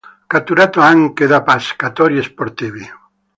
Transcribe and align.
Catturato 0.33 0.79
anche 0.79 1.27
da 1.27 1.43
pescatori 1.43 2.19
sportivi. 2.23 2.83